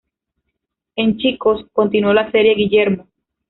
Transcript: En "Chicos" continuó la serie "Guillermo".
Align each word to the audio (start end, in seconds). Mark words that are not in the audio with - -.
En 0.95 1.17
"Chicos" 1.17 1.63
continuó 1.73 2.11
la 2.11 2.31
serie 2.31 2.55
"Guillermo". 2.55 3.05